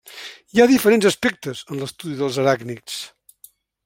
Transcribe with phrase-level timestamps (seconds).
[0.55, 2.97] Hi ha diferents aspectes en l'estudi dels aràcnids.